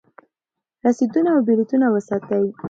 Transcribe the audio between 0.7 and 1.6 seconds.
رسیدونه او